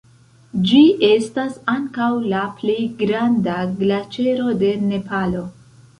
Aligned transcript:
Ĝi 0.69 0.79
estas 1.07 1.59
ankaŭ 1.73 2.07
la 2.33 2.41
plej 2.61 2.79
granda 3.03 3.59
glaĉero 3.83 4.57
de 4.65 4.77
Nepalo. 4.91 5.45